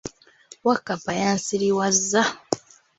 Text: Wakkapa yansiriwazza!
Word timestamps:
Wakkapa 0.65 1.11
yansiriwazza! 1.21 2.21